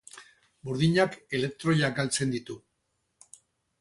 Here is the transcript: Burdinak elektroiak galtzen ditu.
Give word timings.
Burdinak 0.69 1.19
elektroiak 1.39 1.95
galtzen 2.01 2.35
ditu. 2.37 2.57